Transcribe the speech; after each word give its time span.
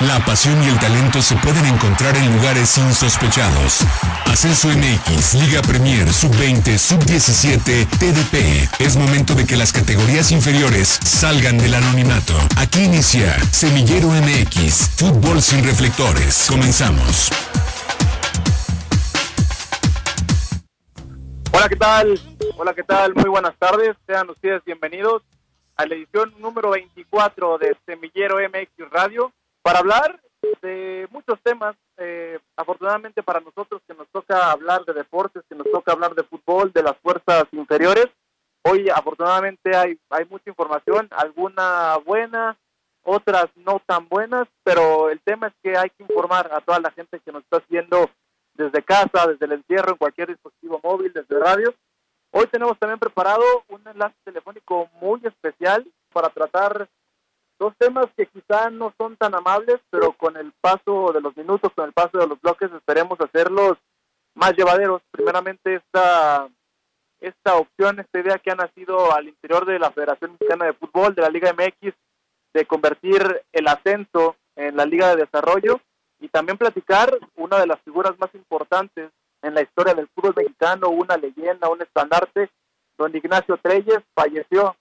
La 0.00 0.24
pasión 0.24 0.62
y 0.62 0.68
el 0.68 0.78
talento 0.78 1.20
se 1.20 1.34
pueden 1.38 1.66
encontrar 1.66 2.16
en 2.16 2.32
lugares 2.36 2.78
insospechados. 2.78 3.80
Ascenso 4.26 4.68
MX, 4.68 5.34
Liga 5.34 5.60
Premier, 5.60 6.06
Sub-20, 6.08 6.78
Sub-17, 6.78 7.84
TDP. 7.98 8.80
Es 8.80 8.96
momento 8.96 9.34
de 9.34 9.44
que 9.44 9.56
las 9.56 9.72
categorías 9.72 10.30
inferiores 10.30 11.00
salgan 11.04 11.58
del 11.58 11.74
anonimato. 11.74 12.34
Aquí 12.56 12.84
inicia 12.84 13.40
Semillero 13.50 14.06
MX, 14.10 14.88
Fútbol 14.98 15.42
sin 15.42 15.64
reflectores. 15.64 16.46
Comenzamos. 16.48 17.30
Hola, 21.50 21.68
¿qué 21.68 21.76
tal? 21.76 22.20
Hola, 22.56 22.72
¿qué 22.72 22.84
tal? 22.84 23.16
Muy 23.16 23.28
buenas 23.28 23.56
tardes. 23.58 23.96
Sean 24.06 24.30
ustedes 24.30 24.64
bienvenidos 24.64 25.24
a 25.74 25.86
la 25.86 25.96
edición 25.96 26.32
número 26.38 26.70
24 26.70 27.58
de 27.58 27.76
Semillero 27.84 28.36
MX 28.36 28.92
Radio 28.92 29.32
para 29.68 29.80
hablar 29.80 30.18
de 30.62 31.06
muchos 31.10 31.38
temas. 31.42 31.76
Eh, 31.98 32.38
afortunadamente 32.56 33.22
para 33.22 33.40
nosotros 33.40 33.82
que 33.86 33.92
nos 33.92 34.08
toca 34.08 34.50
hablar 34.50 34.82
de 34.86 34.94
deportes, 34.94 35.42
que 35.46 35.54
nos 35.54 35.70
toca 35.70 35.92
hablar 35.92 36.14
de 36.14 36.22
fútbol, 36.22 36.72
de 36.72 36.82
las 36.82 36.96
fuerzas 37.02 37.44
inferiores. 37.52 38.06
Hoy 38.64 38.88
afortunadamente 38.88 39.76
hay, 39.76 39.98
hay 40.08 40.24
mucha 40.30 40.48
información, 40.48 41.06
alguna 41.10 41.98
buena, 41.98 42.56
otras 43.02 43.48
no 43.56 43.82
tan 43.84 44.08
buenas, 44.08 44.48
pero 44.64 45.10
el 45.10 45.20
tema 45.20 45.48
es 45.48 45.54
que 45.62 45.76
hay 45.76 45.90
que 45.90 46.04
informar 46.04 46.50
a 46.50 46.62
toda 46.62 46.80
la 46.80 46.90
gente 46.92 47.20
que 47.20 47.30
nos 47.32 47.42
está 47.42 47.58
haciendo 47.58 48.08
desde 48.54 48.82
casa, 48.82 49.26
desde 49.26 49.44
el 49.44 49.52
encierro, 49.52 49.90
en 49.90 49.98
cualquier 49.98 50.28
dispositivo 50.28 50.80
móvil, 50.82 51.12
desde 51.12 51.38
radio. 51.38 51.74
Hoy 52.30 52.46
tenemos 52.46 52.78
también 52.78 52.98
preparado 52.98 53.42
un 53.68 53.86
enlace 53.86 54.16
telefónico 54.24 54.88
muy 54.98 55.20
especial 55.24 55.86
para 56.10 56.30
tratar 56.30 56.88
Dos 57.58 57.74
temas 57.76 58.06
que 58.16 58.26
quizá 58.26 58.70
no 58.70 58.94
son 58.96 59.16
tan 59.16 59.34
amables, 59.34 59.78
pero 59.90 60.12
con 60.12 60.36
el 60.36 60.52
paso 60.60 61.12
de 61.12 61.20
los 61.20 61.36
minutos, 61.36 61.72
con 61.74 61.86
el 61.86 61.92
paso 61.92 62.18
de 62.18 62.26
los 62.26 62.40
bloques, 62.40 62.70
esperemos 62.72 63.20
hacerlos 63.20 63.76
más 64.34 64.52
llevaderos. 64.56 65.02
Primeramente, 65.10 65.74
esta, 65.74 66.48
esta 67.20 67.56
opción, 67.56 67.98
esta 67.98 68.20
idea 68.20 68.38
que 68.38 68.52
ha 68.52 68.54
nacido 68.54 69.12
al 69.12 69.28
interior 69.28 69.66
de 69.66 69.78
la 69.80 69.90
Federación 69.90 70.32
Mexicana 70.32 70.66
de 70.66 70.74
Fútbol, 70.74 71.14
de 71.14 71.22
la 71.22 71.30
Liga 71.30 71.52
MX, 71.52 71.94
de 72.54 72.64
convertir 72.66 73.42
el 73.52 73.66
ascenso 73.66 74.36
en 74.54 74.76
la 74.76 74.84
Liga 74.84 75.08
de 75.08 75.24
Desarrollo 75.24 75.80
y 76.20 76.28
también 76.28 76.58
platicar 76.58 77.16
una 77.36 77.58
de 77.58 77.66
las 77.66 77.80
figuras 77.82 78.18
más 78.18 78.32
importantes 78.34 79.10
en 79.42 79.54
la 79.54 79.62
historia 79.62 79.94
del 79.94 80.08
fútbol 80.08 80.34
mexicano, 80.36 80.88
una 80.88 81.16
leyenda, 81.16 81.68
un 81.68 81.82
estandarte, 81.82 82.50
don 82.96 83.14
Ignacio 83.14 83.56
Treyes, 83.58 84.00
falleció 84.14 84.76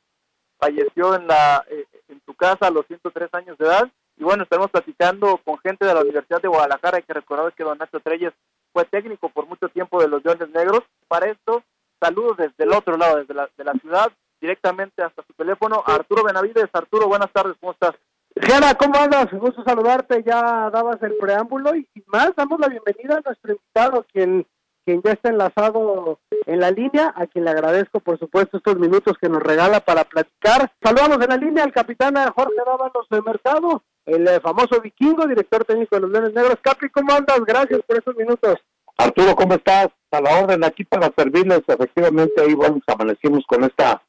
falleció 0.58 1.16
en 1.16 1.28
la 1.28 1.64
eh, 1.70 1.86
en 2.10 2.22
su 2.26 2.34
casa 2.34 2.68
a 2.68 2.72
los 2.72 2.86
103 2.88 3.30
años 3.34 3.58
de 3.58 3.66
edad. 3.66 3.90
Y 4.18 4.24
bueno, 4.24 4.44
estamos 4.44 4.72
platicando 4.72 5.40
con 5.44 5.60
gente 5.60 5.86
de 5.86 5.94
la 5.94 6.02
Universidad 6.02 6.42
de 6.42 6.48
Guadalajara. 6.48 6.98
Hay 6.98 7.04
que 7.04 7.14
recordar 7.14 7.54
que 7.54 7.64
don 7.64 7.78
Nacho 7.78 8.00
Treyes 8.00 8.34
fue 8.74 8.86
técnico 8.86 9.30
por 9.30 9.46
mucho 9.46 9.70
tiempo 9.70 10.02
de 10.02 10.08
los 10.08 10.24
Leones 10.26 10.50
Negros. 10.50 10.82
Para 11.08 11.30
esto, 11.30 11.64
saludos 12.00 12.38
desde 12.38 12.64
el 12.64 12.74
otro 12.74 12.98
lado, 12.98 13.18
desde 13.18 13.34
la, 13.34 13.50
de 13.56 13.64
la 13.64 13.74
ciudad, 13.74 14.12
directamente 14.42 15.04
hasta 15.04 15.24
su 15.24 15.34
teléfono. 15.34 15.84
Arturo 15.86 16.24
Benavides. 16.24 16.70
Arturo, 16.74 17.08
buenas 17.08 17.32
tardes, 17.32 17.56
¿cómo 17.60 17.74
estás? 17.74 17.94
Jana, 18.42 18.76
¿cómo 18.76 19.00
andas? 19.00 19.32
Gusto 19.32 19.64
saludarte. 19.64 20.24
Ya 20.24 20.70
dabas 20.72 21.02
el 21.04 21.16
preámbulo 21.18 21.76
y 21.76 21.88
más, 22.08 22.36
damos 22.36 22.60
la 22.60 22.68
bienvenida 22.68 23.18
a 23.18 23.22
nuestro 23.22 23.52
invitado, 23.52 24.06
quien 24.12 24.46
quien 24.88 25.02
ya 25.02 25.12
está 25.12 25.28
enlazado 25.28 26.18
en 26.46 26.62
la 26.62 26.72
línea, 26.72 27.14
a 27.14 27.28
quien 27.28 27.44
le 27.44 27.52
agradezco 27.52 28.00
por 28.00 28.18
supuesto 28.18 28.56
estos 28.56 28.80
minutos 28.80 29.18
que 29.20 29.28
nos 29.28 29.44
regala 29.44 29.82
para 29.82 30.06
platicar. 30.06 30.72
Saludamos 30.82 31.22
en 31.22 31.30
la 31.30 31.36
línea 31.36 31.66
al 31.66 31.74
capitán 31.74 32.16
Jorge 32.34 32.56
Dávalos 32.66 33.06
de 33.10 33.22
Mercado, 33.22 33.84
el 34.06 34.26
eh, 34.26 34.40
famoso 34.40 34.80
vikingo, 34.80 35.28
director 35.28 35.66
técnico 35.66 35.98
de 35.98 36.04
los 36.04 36.12
Leones 36.12 36.34
Negros. 36.34 36.56
Capi, 36.62 36.88
¿cómo 36.88 37.12
andas? 37.12 37.38
Gracias 37.46 37.82
por 37.86 37.98
estos 37.98 38.16
minutos. 38.16 38.56
Arturo, 38.98 39.36
¿cómo 39.36 39.56
estás? 39.56 39.90
A 40.12 40.22
la 40.22 40.40
orden 40.42 40.64
aquí 40.64 40.86
para 40.86 41.12
servirles. 41.18 41.64
Efectivamente, 41.68 42.42
ahí 42.42 42.54
bueno, 42.54 42.80
amanecimos 42.88 43.44
con 43.46 43.66
esta 43.66 44.02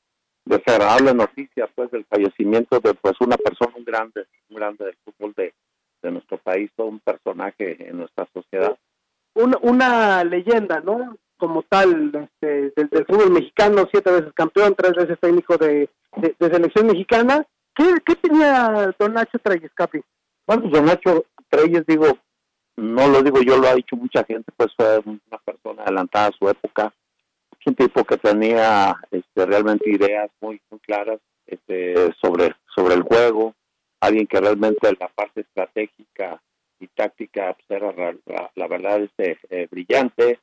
desagradable 0.45 1.13
noticia 1.13 1.69
pues 1.75 1.91
del 1.91 2.05
fallecimiento 2.05 2.79
de 2.79 2.95
pues 2.95 3.15
una 3.19 3.37
persona 3.37 3.73
muy 3.75 3.85
grande, 3.85 4.27
muy 4.49 4.61
grande 4.61 4.85
del 4.85 4.97
fútbol 5.05 5.35
de, 5.37 5.53
de 6.03 6.13
nuestro 6.13 6.39
país, 6.39 6.71
todo 6.77 6.87
un 6.87 7.01
personaje 7.01 7.89
en 7.89 7.99
nuestra 7.99 8.29
sociedad 8.33 8.78
una 9.63 10.25
leyenda, 10.25 10.81
¿no? 10.81 11.17
Como 11.37 11.63
tal, 11.63 12.11
este, 12.15 12.73
del, 12.77 13.07
fútbol 13.07 13.31
mexicano, 13.31 13.89
siete 13.91 14.11
veces 14.11 14.33
campeón, 14.35 14.75
tres 14.77 14.93
veces 14.95 15.19
técnico 15.21 15.57
de, 15.57 15.89
selección 16.39 16.87
mexicana. 16.87 17.47
¿Qué, 17.75 18.15
tenía 18.17 18.93
Don 18.99 19.15
Nacho 19.15 19.39
Treyes, 19.39 19.71
Capi? 19.75 20.01
Bueno, 20.47 20.63
pues 20.63 20.73
Don 20.73 20.85
Nacho 20.87 21.25
Treyes, 21.49 21.85
digo, 21.87 22.07
no 22.77 23.09
lo 23.09 23.23
digo 23.23 23.41
yo, 23.41 23.57
lo 23.57 23.69
ha 23.69 23.75
dicho 23.75 23.95
mucha 23.97 24.25
gente, 24.25 24.51
pues 24.57 24.71
fue 24.77 24.99
una 25.05 25.39
persona 25.45 25.83
adelantada 25.85 26.29
a 26.29 26.33
su 26.33 26.49
época, 26.49 26.93
un 27.69 27.75
tipo 27.75 28.05
que 28.05 28.17
tenía 28.17 28.97
este, 29.11 29.47
realmente 29.47 29.91
ideas 29.91 30.31
muy, 30.41 30.61
claras 30.81 31.21
este, 31.47 32.13
sobre, 32.21 32.55
sobre 32.75 32.95
el 32.95 33.03
juego, 33.03 33.55
alguien 34.01 34.27
que 34.27 34.41
realmente 34.41 34.91
la 34.99 35.09
parte 35.09 35.43
estratégica 35.43 36.41
táctica 36.99 37.55
pues, 37.55 37.81
era 37.81 37.95
la, 38.57 38.67
verdad 38.67 39.01
este 39.03 39.39
eh, 39.51 39.69
brillante. 39.71 40.41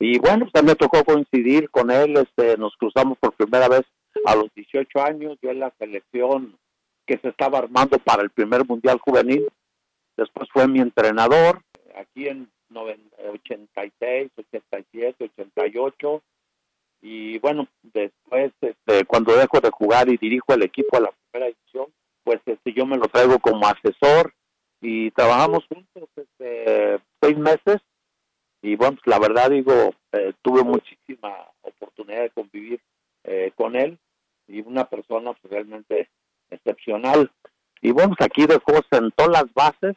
Y 0.00 0.18
bueno 0.18 0.48
pues 0.52 0.64
me 0.64 0.74
tocó 0.74 1.04
coincidir 1.04 1.70
con 1.70 1.90
él 1.90 2.16
este 2.16 2.56
nos 2.56 2.76
cruzamos 2.76 3.16
por 3.18 3.34
primera 3.34 3.68
vez 3.68 3.82
a 4.26 4.34
los 4.34 4.52
18 4.54 5.00
años 5.00 5.38
yo 5.40 5.50
en 5.50 5.60
la 5.60 5.72
selección 5.78 6.58
que 7.06 7.18
se 7.18 7.28
estaba 7.28 7.58
armando 7.58 7.98
para 7.98 8.22
el 8.22 8.30
primer 8.30 8.66
mundial 8.66 8.98
juvenil 8.98 9.48
después 10.16 10.48
fue 10.52 10.66
mi 10.66 10.80
entrenador 10.80 11.62
aquí 11.94 12.26
en 12.26 12.50
86 12.74 14.30
87 14.36 15.30
88 15.36 16.22
y 17.02 17.38
bueno 17.38 17.68
después 17.82 18.52
este, 18.60 19.04
cuando 19.04 19.36
dejo 19.36 19.60
de 19.60 19.70
jugar 19.70 20.08
y 20.08 20.16
dirijo 20.16 20.52
el 20.52 20.64
equipo 20.64 20.96
a 20.96 21.00
la 21.00 21.12
primera 21.30 21.52
edición 21.52 21.86
pues 22.24 22.40
este 22.46 22.72
yo 22.72 22.86
me 22.86 22.96
lo 22.96 23.06
traigo 23.06 23.38
como 23.38 23.68
asesor 23.68 24.34
y 24.82 25.12
trabajamos 25.12 25.64
juntos 25.68 25.86
este, 26.52 27.00
seis 27.20 27.38
meses 27.38 27.80
y 28.62 28.76
bueno, 28.76 28.96
pues 28.96 29.06
la 29.06 29.18
verdad 29.18 29.50
digo, 29.50 29.92
eh, 30.12 30.32
tuve 30.40 30.62
muchísima 30.62 31.48
oportunidad 31.62 32.22
de 32.22 32.30
convivir 32.30 32.80
eh, 33.24 33.52
con 33.56 33.74
él 33.74 33.98
y 34.46 34.60
una 34.60 34.84
persona 34.88 35.32
pues, 35.32 35.52
realmente 35.52 36.08
excepcional. 36.48 37.30
Y 37.80 37.90
bueno, 37.90 38.14
pues 38.16 38.26
aquí 38.26 38.46
dejó, 38.46 38.80
sentó 38.90 39.28
las 39.28 39.52
bases 39.52 39.96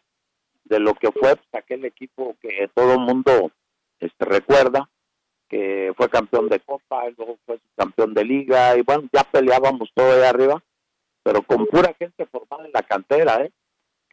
de 0.63 0.79
lo 0.79 0.95
que 0.95 1.11
fue 1.11 1.35
pues, 1.35 1.47
aquel 1.53 1.85
equipo 1.85 2.35
que 2.41 2.67
todo 2.73 2.93
el 2.93 2.99
mundo 2.99 3.51
este, 3.99 4.25
recuerda, 4.25 4.89
que 5.47 5.93
fue 5.95 6.09
campeón 6.09 6.49
de 6.49 6.59
Copa, 6.59 7.03
luego 7.15 7.37
fue 7.45 7.59
campeón 7.75 8.15
de 8.15 8.25
Liga, 8.25 8.75
y 8.75 8.81
bueno, 8.81 9.07
ya 9.13 9.23
peleábamos 9.25 9.91
todo 9.93 10.11
ahí 10.11 10.23
arriba, 10.23 10.63
pero 11.21 11.43
con 11.43 11.67
pura 11.67 11.93
gente 11.99 12.25
formada 12.25 12.65
en 12.65 12.71
la 12.73 12.81
cantera, 12.81 13.43
¿eh? 13.43 13.51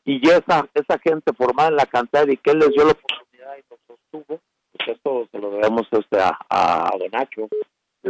Y 0.04 0.20
esa 0.28 0.68
esa 0.74 0.98
gente 0.98 1.32
formada 1.32 1.68
en 1.68 1.76
la 1.76 1.86
cantera 1.86 2.32
y 2.32 2.36
que 2.36 2.50
él 2.50 2.58
les 2.58 2.70
dio 2.70 2.84
la 2.84 2.92
oportunidad 2.92 3.56
y 3.56 3.62
nos 3.70 3.80
sostuvo, 3.86 4.40
pues 4.72 4.88
esto 4.88 5.28
se 5.30 5.38
lo 5.38 5.50
debemos 5.50 5.86
este, 5.92 6.18
a, 6.18 6.38
a, 6.48 6.90
Donacho. 6.98 7.48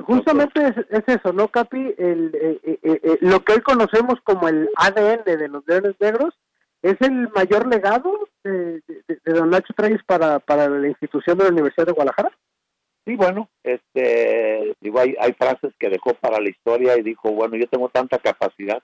Justamente 0.06 0.60
es, 0.90 1.04
eso, 1.06 1.32
¿no, 1.34 1.48
Capi? 1.48 1.94
El, 1.98 2.34
eh, 2.34 2.60
eh, 2.62 2.78
eh, 2.82 3.18
lo 3.20 3.40
que 3.40 3.52
hoy 3.54 3.60
conocemos 3.60 4.14
como 4.24 4.48
el 4.48 4.70
ADN 4.76 5.24
de 5.24 5.48
los 5.48 5.66
Leones 5.66 5.94
Negros 6.00 6.34
es 6.80 6.96
el 7.00 7.28
mayor 7.30 7.66
legado 7.66 8.28
de, 8.42 8.80
de, 9.06 9.32
Don 9.32 9.50
Nacho 9.50 9.74
Treyes 9.76 10.02
para, 10.04 10.38
para 10.38 10.68
la 10.68 10.88
institución 10.88 11.36
de 11.36 11.44
la 11.44 11.50
Universidad 11.50 11.86
de 11.86 11.92
Guadalajara. 11.92 12.30
Sí, 13.04 13.16
bueno, 13.16 13.50
este, 13.62 14.74
digo, 14.80 15.00
hay, 15.00 15.14
hay 15.20 15.32
frases 15.34 15.74
que 15.78 15.90
dejó 15.90 16.14
para 16.14 16.40
la 16.40 16.48
historia 16.48 16.96
y 16.96 17.02
dijo, 17.02 17.30
bueno, 17.32 17.56
yo 17.56 17.66
tengo 17.66 17.88
tanta 17.88 18.18
capacidad 18.18 18.82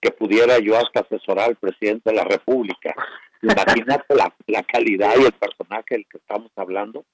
que 0.00 0.10
pudiera 0.10 0.58
yo 0.58 0.76
hasta 0.76 1.00
asesorar 1.00 1.50
al 1.50 1.56
presidente 1.56 2.10
de 2.10 2.16
la 2.16 2.24
República. 2.24 2.94
Imagínate 3.42 4.14
la, 4.14 4.34
la 4.46 4.62
calidad 4.62 5.14
y 5.18 5.24
el 5.24 5.32
personaje 5.32 5.94
del 5.94 6.06
que 6.06 6.18
estamos 6.18 6.50
hablando. 6.56 7.04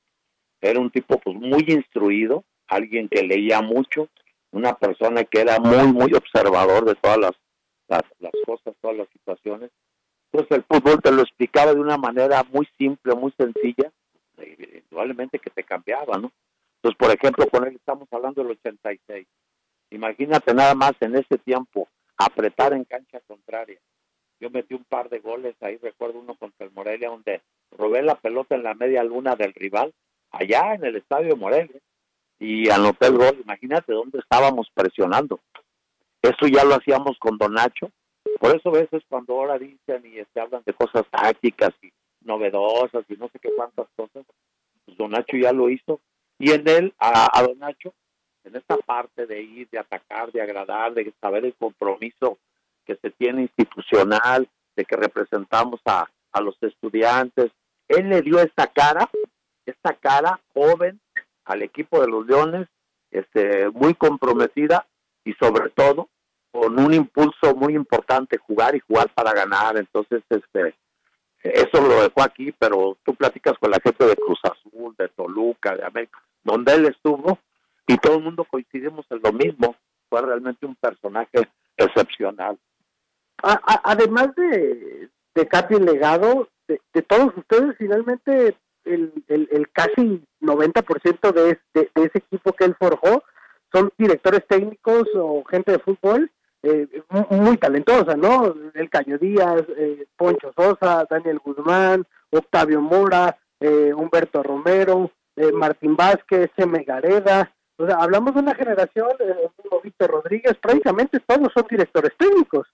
Era 0.60 0.80
un 0.80 0.90
tipo 0.90 1.18
pues 1.18 1.36
muy 1.36 1.64
instruido, 1.68 2.44
alguien 2.68 3.08
que 3.08 3.22
leía 3.22 3.60
mucho, 3.62 4.08
una 4.50 4.74
persona 4.74 5.24
que 5.24 5.40
era 5.40 5.58
muy, 5.58 5.92
muy 5.92 6.14
observador 6.14 6.84
de 6.84 6.94
todas 6.94 7.18
las, 7.18 7.32
las, 7.88 8.32
cosas, 8.44 8.74
todas 8.80 8.96
las 8.96 9.08
situaciones. 9.10 9.70
Entonces 10.32 10.58
el 10.58 10.64
fútbol 10.64 11.00
te 11.02 11.12
lo 11.12 11.22
explicaba 11.22 11.74
de 11.74 11.80
una 11.80 11.96
manera 11.96 12.42
muy 12.50 12.66
simple, 12.78 13.14
muy 13.14 13.32
sencilla, 13.38 13.92
indudablemente 14.38 15.38
que 15.38 15.50
te 15.50 15.62
cambiaba, 15.62 16.18
¿no? 16.18 16.32
Entonces, 16.76 16.98
por 16.98 17.10
ejemplo, 17.10 17.46
con 17.48 17.66
él 17.66 17.76
estamos 17.76 18.08
hablando 18.12 18.42
del 18.42 18.52
86. 18.52 19.26
Imagínate 19.90 20.54
nada 20.54 20.74
más 20.74 20.92
en 21.00 21.16
ese 21.16 21.38
tiempo 21.38 21.88
apretar 22.16 22.72
en 22.72 22.84
cancha 22.84 23.20
contraria. 23.26 23.78
Yo 24.40 24.50
metí 24.50 24.74
un 24.74 24.84
par 24.84 25.08
de 25.08 25.20
goles 25.20 25.54
ahí, 25.60 25.78
recuerdo 25.78 26.18
uno 26.18 26.34
contra 26.34 26.66
el 26.66 26.72
Morelia, 26.72 27.08
donde 27.08 27.42
robé 27.70 28.02
la 28.02 28.16
pelota 28.16 28.54
en 28.54 28.62
la 28.62 28.74
media 28.74 29.02
luna 29.02 29.34
del 29.34 29.54
rival, 29.54 29.94
allá 30.30 30.74
en 30.74 30.84
el 30.84 30.96
estadio 30.96 31.36
Morelia, 31.36 31.80
y 32.38 32.68
anoté 32.68 33.06
el 33.06 33.16
gol. 33.16 33.40
Imagínate 33.42 33.92
dónde 33.92 34.18
estábamos 34.18 34.68
presionando. 34.74 35.40
Eso 36.20 36.46
ya 36.46 36.64
lo 36.64 36.74
hacíamos 36.74 37.18
con 37.18 37.38
Donacho, 37.38 37.90
Por 38.40 38.54
eso 38.54 38.68
a 38.68 38.72
veces 38.72 39.02
cuando 39.08 39.34
ahora 39.34 39.58
dicen 39.58 40.04
y 40.04 40.18
este, 40.18 40.40
hablan 40.40 40.62
de 40.66 40.74
cosas 40.74 41.04
tácticas 41.10 41.70
y 41.82 41.90
novedosas 42.20 43.04
y 43.08 43.14
no 43.14 43.28
sé 43.28 43.38
qué 43.38 43.50
cuántas 43.56 43.86
cosas, 43.96 44.26
pues 44.84 44.96
Don 44.98 45.12
Nacho 45.12 45.36
ya 45.36 45.52
lo 45.52 45.70
hizo. 45.70 46.00
Y 46.38 46.50
en 46.50 46.68
él, 46.68 46.94
a, 46.98 47.28
a 47.32 47.42
Don 47.42 47.58
Nacho, 47.58 47.94
en 48.46 48.56
esta 48.56 48.76
parte 48.78 49.26
de 49.26 49.42
ir, 49.42 49.68
de 49.70 49.78
atacar, 49.78 50.32
de 50.32 50.40
agradar, 50.40 50.94
de 50.94 51.12
saber 51.20 51.44
el 51.44 51.54
compromiso 51.54 52.38
que 52.84 52.96
se 52.96 53.10
tiene 53.10 53.42
institucional, 53.42 54.48
de 54.76 54.84
que 54.84 54.96
representamos 54.96 55.80
a, 55.84 56.08
a 56.32 56.40
los 56.40 56.56
estudiantes, 56.62 57.50
él 57.88 58.08
le 58.08 58.22
dio 58.22 58.38
esta 58.40 58.66
cara, 58.68 59.10
esta 59.64 59.94
cara 59.94 60.40
joven 60.54 61.00
al 61.44 61.62
equipo 61.62 62.00
de 62.00 62.08
los 62.08 62.26
Leones, 62.26 62.68
este, 63.10 63.68
muy 63.70 63.94
comprometida 63.94 64.86
y 65.24 65.32
sobre 65.34 65.70
todo 65.70 66.08
con 66.50 66.78
un 66.78 66.94
impulso 66.94 67.54
muy 67.54 67.74
importante, 67.74 68.38
jugar 68.38 68.74
y 68.74 68.80
jugar 68.80 69.12
para 69.14 69.32
ganar. 69.32 69.76
Entonces, 69.76 70.22
este, 70.30 70.74
eso 71.42 71.80
lo 71.80 72.02
dejó 72.02 72.22
aquí, 72.22 72.52
pero 72.52 72.96
tú 73.04 73.14
platicas 73.14 73.58
con 73.58 73.70
la 73.70 73.80
gente 73.82 74.06
de 74.06 74.16
Cruz 74.16 74.38
Azul, 74.42 74.94
de 74.98 75.08
Toluca, 75.08 75.76
de 75.76 75.84
América, 75.84 76.22
donde 76.42 76.74
él 76.74 76.86
estuvo, 76.86 77.38
y 77.86 77.96
todo 77.98 78.16
el 78.16 78.24
mundo 78.24 78.44
coincidimos 78.44 79.06
en 79.10 79.20
lo 79.22 79.32
mismo. 79.32 79.76
Fue 80.08 80.22
realmente 80.22 80.66
un 80.66 80.76
personaje 80.76 81.48
excepcional. 81.76 82.58
además 83.42 84.34
de, 84.36 85.10
de 85.34 85.48
Katy 85.48 85.76
Legado, 85.76 86.48
de, 86.68 87.02
todos 87.02 87.36
ustedes, 87.36 87.76
finalmente 87.78 88.56
el, 88.84 89.12
el, 89.28 89.48
el 89.50 89.70
casi 89.70 90.22
90% 90.40 91.32
de, 91.32 91.58
de, 91.74 91.90
de 91.94 92.04
ese 92.04 92.18
equipo 92.18 92.52
que 92.52 92.64
él 92.64 92.76
forjó 92.78 93.22
son 93.72 93.90
directores 93.98 94.46
técnicos 94.46 95.08
o 95.14 95.44
gente 95.44 95.72
de 95.72 95.78
fútbol 95.78 96.30
eh, 96.62 96.88
muy, 97.30 97.56
talentosa, 97.58 98.16
¿no? 98.16 98.54
El 98.74 98.90
Caño 98.90 99.18
Díaz, 99.18 99.62
eh, 99.76 100.06
Poncho 100.16 100.52
Sosa, 100.56 101.06
Daniel 101.08 101.38
Guzmán, 101.38 102.04
Octavio 102.30 102.80
Mora, 102.80 103.38
eh, 103.60 103.92
Humberto 103.94 104.42
Romero, 104.42 105.10
eh, 105.36 105.52
Martín 105.52 105.94
Vázquez, 105.94 106.50
Seme 106.56 106.82
Gareda. 106.82 107.52
O 107.78 107.86
sea, 107.86 107.96
hablamos 107.96 108.34
de 108.34 108.40
una 108.40 108.54
generación, 108.54 109.10
eh, 109.20 109.48
Víctor 109.82 110.10
Rodríguez, 110.10 110.56
prácticamente 110.60 111.20
todos 111.20 111.52
son 111.54 111.66
directores 111.68 112.12
técnicos. 112.16 112.66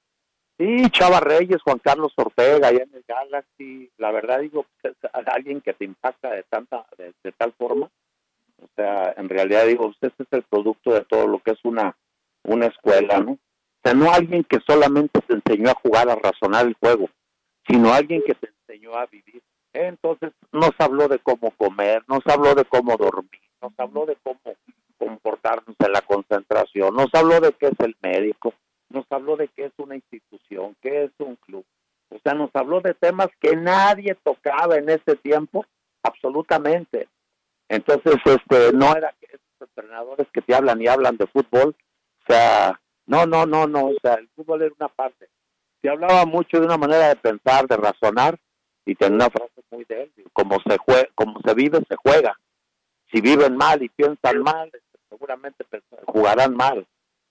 Sí, 0.58 0.88
Chava 0.90 1.18
Reyes, 1.18 1.60
Juan 1.62 1.78
Carlos 1.78 2.12
Ortega, 2.16 2.68
allá 2.68 2.84
en 2.84 2.94
el 2.94 3.04
Galaxy, 3.06 3.90
la 3.98 4.12
verdad 4.12 4.40
digo, 4.40 4.66
pues, 4.80 4.94
alguien 5.26 5.60
que 5.60 5.72
te 5.72 5.84
impacta 5.84 6.30
de 6.30 6.44
tanta, 6.44 6.86
de, 6.96 7.32
tal 7.32 7.52
forma, 7.54 7.90
o 8.62 8.68
sea, 8.76 9.12
en 9.16 9.28
realidad 9.28 9.66
digo, 9.66 9.86
usted 9.86 10.12
es 10.16 10.26
el 10.30 10.42
producto 10.44 10.92
de 10.92 11.00
todo 11.00 11.26
lo 11.26 11.40
que 11.40 11.52
es 11.52 11.58
una, 11.64 11.96
una 12.44 12.66
escuela, 12.66 13.18
¿no? 13.18 13.32
O 13.32 13.38
sea, 13.82 13.94
no 13.94 14.12
alguien 14.12 14.44
que 14.44 14.60
solamente 14.64 15.20
te 15.22 15.34
enseñó 15.34 15.70
a 15.70 15.80
jugar, 15.82 16.08
a 16.08 16.14
razonar 16.14 16.66
el 16.66 16.74
juego, 16.74 17.08
sino 17.66 17.92
alguien 17.92 18.22
que 18.24 18.34
te 18.34 18.50
enseñó 18.60 18.94
a 18.94 19.06
vivir. 19.06 19.42
Entonces, 19.72 20.32
nos 20.52 20.70
habló 20.78 21.08
de 21.08 21.18
cómo 21.18 21.50
comer, 21.52 22.04
nos 22.06 22.24
habló 22.26 22.54
de 22.54 22.64
cómo 22.66 22.96
dormir, 22.96 23.40
nos 23.60 23.72
habló 23.78 24.06
de 24.06 24.16
cómo 24.22 24.40
comportarnos 25.02 25.74
en 25.80 25.92
la 25.92 26.00
concentración, 26.02 26.94
nos 26.94 27.12
habló 27.12 27.40
de 27.40 27.52
qué 27.52 27.66
es 27.66 27.80
el 27.80 27.96
médico, 28.02 28.54
nos 28.88 29.04
habló 29.10 29.36
de 29.36 29.48
qué 29.48 29.64
es 29.64 29.72
una 29.78 29.96
institución, 29.96 30.76
qué 30.80 31.04
es 31.04 31.10
un 31.18 31.34
club. 31.36 31.64
O 32.10 32.18
sea, 32.22 32.34
nos 32.34 32.50
habló 32.54 32.80
de 32.80 32.94
temas 32.94 33.28
que 33.40 33.56
nadie 33.56 34.16
tocaba 34.22 34.76
en 34.76 34.88
ese 34.88 35.16
tiempo, 35.16 35.64
absolutamente. 36.04 37.08
Entonces, 37.68 38.14
este, 38.24 38.72
no 38.72 38.94
era 38.94 39.12
que 39.18 39.26
esos 39.26 39.68
entrenadores 39.68 40.28
que 40.32 40.42
te 40.42 40.54
hablan 40.54 40.80
y 40.80 40.86
hablan 40.86 41.16
de 41.16 41.26
fútbol, 41.26 41.74
o 42.20 42.32
sea, 42.32 42.80
no, 43.06 43.26
no, 43.26 43.44
no, 43.44 43.66
no, 43.66 43.86
o 43.86 43.94
sea, 44.00 44.14
el 44.14 44.28
fútbol 44.36 44.62
era 44.62 44.74
una 44.78 44.88
parte. 44.88 45.28
Se 45.80 45.88
hablaba 45.88 46.26
mucho 46.26 46.60
de 46.60 46.66
una 46.66 46.76
manera 46.76 47.08
de 47.08 47.16
pensar, 47.16 47.66
de 47.66 47.76
razonar, 47.76 48.38
y 48.84 48.94
tenía 48.94 49.16
una 49.16 49.30
frase 49.30 49.62
muy 49.70 49.84
de 49.84 50.02
él, 50.02 50.12
como 50.32 50.58
se, 50.60 50.76
jue 50.78 51.10
como 51.16 51.40
se 51.44 51.54
vive, 51.54 51.80
se 51.88 51.96
juega. 51.96 52.38
Si 53.10 53.20
viven 53.20 53.56
mal 53.56 53.82
y 53.82 53.88
piensan 53.88 54.42
mal, 54.42 54.70
seguramente 55.12 55.64
jugarán 56.06 56.56
mal. 56.56 56.86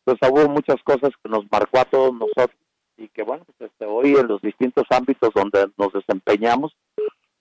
Entonces 0.06 0.30
hubo 0.30 0.50
muchas 0.50 0.82
cosas 0.84 1.12
que 1.22 1.30
nos 1.30 1.50
marcó 1.52 1.80
a 1.80 1.86
todos 1.86 2.14
nosotros 2.14 2.58
y 2.98 3.08
que 3.10 3.24
bueno, 3.24 3.44
pues 3.46 3.72
este, 3.72 3.86
hoy 3.86 4.16
en 4.16 4.28
los 4.28 4.42
distintos 4.42 4.86
ámbitos 4.92 5.34
donde 5.34 5.70
nos 5.78 5.92
desempeñamos, 5.94 6.76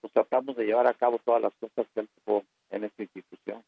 pues 0.00 0.12
tratamos 0.12 0.56
de 0.56 0.64
llevar 0.64 0.87
a 0.87 0.94
cabo 0.94 1.19
todas 1.25 1.42
las 1.42 1.52
cosas 1.60 1.87
que 1.94 2.00
él 2.00 2.08
tuvo 2.25 2.44
en 2.70 2.84
esta 2.84 3.02
institución. 3.02 3.62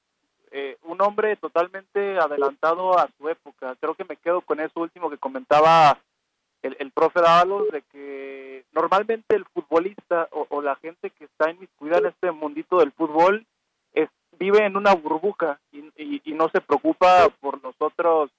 Eh, 0.50 0.76
un 0.84 1.00
hombre 1.00 1.36
totalmente 1.36 2.18
adelantado 2.18 2.98
a 2.98 3.08
su 3.18 3.28
época. 3.28 3.74
Creo 3.80 3.94
que 3.94 4.04
me 4.04 4.16
quedo 4.16 4.42
con 4.42 4.60
eso 4.60 4.80
último 4.80 5.10
que 5.10 5.16
comentaba 5.16 5.98
el, 6.62 6.76
el 6.78 6.90
profe 6.90 7.20
Dávalos, 7.20 7.70
de 7.70 7.82
que 7.90 8.64
normalmente 8.72 9.34
el 9.34 9.44
futbolista 9.46 10.28
o, 10.30 10.62
la 10.62 10.76
gente 10.76 11.10
que 11.10 11.24
está 11.24 11.50
inmiscuida 11.50 11.98
en 11.98 12.06
este 12.06 12.30
mundito 12.30 12.78
del 12.78 12.92
fútbol 12.92 13.46
es, 13.94 14.08
vive 14.38 14.64
en 14.64 14.76
una 14.76 14.94
burbuja 14.94 15.58
y, 16.02 16.22
y 16.24 16.32
no 16.32 16.48
se 16.48 16.60
preocupa 16.60 17.28
por 17.40 17.62
nosotros 17.62 18.30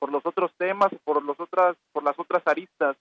por 0.00 0.10
los 0.10 0.24
otros 0.24 0.50
temas, 0.56 0.88
por 1.04 1.22
los 1.22 1.38
otras, 1.38 1.76
por 1.92 2.02
las 2.02 2.18
otras 2.18 2.42
aristas 2.46 2.96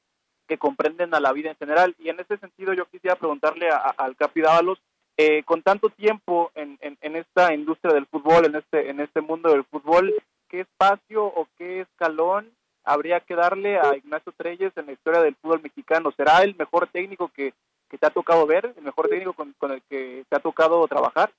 que 0.47 0.57
comprenden 0.57 1.15
a 1.15 1.19
la 1.19 1.31
vida 1.31 1.49
en 1.49 1.55
general. 1.55 1.95
Y 1.97 2.09
en 2.09 2.19
ese 2.19 2.37
sentido 2.37 2.73
yo 2.73 2.85
quisiera 2.85 3.15
preguntarle 3.15 3.69
al 3.69 4.15
Capi 4.17 4.41
Dávalos, 4.41 4.79
eh, 5.17 5.43
con 5.43 5.63
tanto 5.63 5.89
tiempo 5.89 6.51
en, 6.55 6.77
en, 6.81 7.15
esta 7.15 7.53
industria 7.53 7.93
del 7.93 8.05
fútbol, 8.05 8.45
en 8.45 8.55
este, 8.55 8.89
en 8.89 8.99
este 8.99 9.21
mundo 9.21 9.49
del 9.49 9.63
fútbol, 9.65 10.13
¿qué 10.47 10.61
espacio 10.61 11.25
o 11.25 11.47
qué 11.57 11.81
escalón 11.81 12.49
habría 12.83 13.19
que 13.19 13.35
darle 13.35 13.79
a 13.79 13.95
Ignacio 13.97 14.33
Treyes 14.37 14.71
en 14.77 14.85
la 14.85 14.93
historia 14.93 15.21
del 15.21 15.35
fútbol 15.35 15.61
mexicano? 15.61 16.11
¿Será 16.15 16.41
el 16.43 16.55
mejor 16.55 16.87
técnico 16.87 17.29
que, 17.29 17.53
que 17.89 17.97
te 17.97 18.07
ha 18.07 18.11
tocado 18.11 18.45
ver, 18.45 18.73
el 18.77 18.83
mejor 18.83 19.09
técnico 19.09 19.33
con, 19.33 19.53
con 19.57 19.71
el 19.71 19.81
que 19.89 20.23
te 20.29 20.35
ha 20.35 20.39
tocado 20.39 20.87
trabajar? 20.87 21.31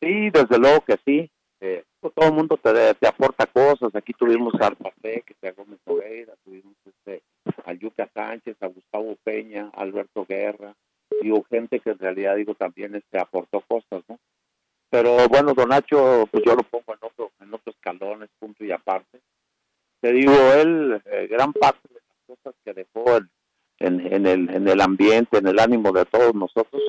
Sí, 0.00 0.28
desde 0.30 0.58
luego 0.58 0.82
que 0.82 0.98
sí. 1.04 1.30
Eh, 1.66 1.82
todo 2.14 2.28
el 2.28 2.34
mundo 2.34 2.58
te, 2.58 2.94
te, 2.94 3.08
aporta 3.08 3.46
cosas. 3.46 3.94
Aquí 3.94 4.12
tuvimos 4.12 4.52
a 4.60 4.66
Arpafé, 4.66 5.22
que 5.26 5.34
se 5.40 5.50
Gómez 5.52 5.80
Oveira, 5.86 6.34
tuvimos 6.44 6.74
este, 6.84 7.22
a 7.64 7.72
Yuca 7.72 8.06
Sánchez, 8.12 8.58
a 8.60 8.66
Gustavo 8.66 9.16
Peña, 9.24 9.70
a 9.72 9.80
Alberto 9.80 10.26
Guerra, 10.28 10.74
digo, 11.22 11.42
gente 11.48 11.80
que 11.80 11.92
en 11.92 11.98
realidad, 11.98 12.36
digo, 12.36 12.54
también 12.54 12.94
este, 12.94 13.18
aportó 13.18 13.62
cosas, 13.62 14.02
¿no? 14.10 14.18
Pero 14.90 15.26
bueno, 15.28 15.54
Don 15.54 15.70
Nacho, 15.70 16.28
pues 16.30 16.44
yo 16.44 16.54
lo 16.54 16.64
pongo 16.64 16.92
en 16.92 16.98
otro, 17.00 17.32
en 17.40 17.54
otros 17.54 17.74
escalones, 17.74 18.28
punto 18.38 18.62
y 18.62 18.70
aparte. 18.70 19.20
Te 20.02 20.12
digo, 20.12 20.34
él, 20.52 21.00
eh, 21.06 21.28
gran 21.30 21.54
parte 21.54 21.88
de 21.88 21.94
las 21.94 22.26
cosas 22.26 22.54
que 22.62 22.74
dejó 22.74 23.16
en, 23.78 24.00
en, 24.12 24.26
el, 24.26 24.50
en 24.50 24.68
el 24.68 24.80
ambiente, 24.82 25.38
en 25.38 25.46
el 25.46 25.58
ánimo 25.58 25.92
de 25.92 26.04
todos 26.04 26.34
nosotros, 26.34 26.82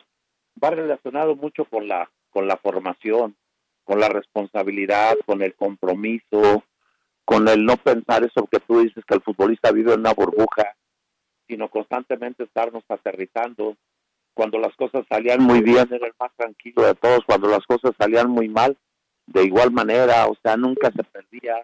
va 0.62 0.72
relacionado 0.72 1.38
mucho 1.38 1.64
con 1.64 1.88
la, 1.88 2.12
con 2.30 2.46
la 2.46 2.58
formación, 2.58 3.38
con 3.86 4.00
la 4.00 4.10
responsabilidad, 4.10 5.16
con 5.26 5.42
el 5.42 5.54
compromiso, 5.56 6.64
con 7.24 7.48
el 7.48 7.64
no 7.66 7.78
pensar 7.78 8.24
eso 8.24 8.48
que 8.52 8.60
tú 8.60 8.80
dices 8.80 9.06
que 9.06 9.16
el 9.16 9.22
futbolista 9.22 9.72
vive 9.72 9.94
en 9.94 10.02
una 10.02 10.14
burbuja, 10.14 10.76
sino 11.48 11.70
constantemente 11.70 12.44
estarnos 12.44 12.84
aterrizando. 12.90 13.78
Cuando 14.34 14.60
las 14.60 14.76
cosas 14.76 15.06
salían 15.08 15.42
muy 15.42 15.62
bien, 15.62 15.88
era 15.92 16.08
el 16.08 16.14
más 16.20 16.32
tranquilo 16.36 16.84
de 16.84 16.96
todos. 16.96 17.24
Cuando 17.26 17.48
las 17.48 17.66
cosas 17.66 17.92
salían 17.98 18.30
muy 18.30 18.50
mal, 18.50 18.76
de 19.28 19.44
igual 19.44 19.72
manera, 19.72 20.28
o 20.28 20.36
sea, 20.44 20.58
nunca 20.58 20.92
se 20.92 21.04
perdía. 21.04 21.56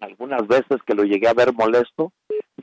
Algunas 0.00 0.46
veces 0.46 0.82
que 0.86 0.94
lo 0.94 1.04
llegué 1.04 1.28
a 1.28 1.34
ver 1.34 1.52
molesto, 1.54 2.12